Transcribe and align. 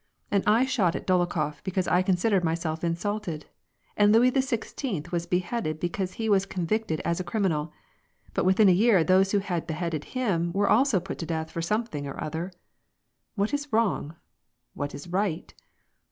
And 0.31 0.43
I 0.47 0.65
shot 0.65 0.95
at 0.95 1.05
Dolokhof 1.05 1.63
because 1.63 1.87
I 1.87 2.01
considered 2.01 2.43
myself 2.43 2.83
insulted, 2.83 3.45
and 3.95 4.11
Louis 4.11 4.31
XYI. 4.31 5.11
was 5.11 5.27
beheaded 5.27 5.79
because 5.79 6.13
he 6.13 6.27
was 6.27 6.47
convicted 6.47 7.01
as 7.01 7.19
a 7.19 7.23
criminal; 7.23 7.71
but 8.33 8.43
within 8.43 8.67
a 8.67 8.71
year 8.71 9.03
those 9.03 9.31
who 9.31 9.37
had 9.37 9.67
beheaded 9.67 10.05
him 10.17 10.51
were 10.53 10.67
also 10.67 10.99
put 10.99 11.19
to 11.19 11.27
death 11.27 11.51
for 11.51 11.61
something 11.61 12.07
or 12.07 12.19
other. 12.19 12.51
What 13.35 13.53
is 13.53 13.71
wrong? 13.73 14.15
What 14.73 14.95
is 14.95 15.07
right 15.07 15.53